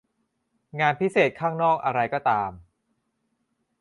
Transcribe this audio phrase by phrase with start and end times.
[0.79, 2.51] งานพิเศษข้างนอกอะไรก็ตาม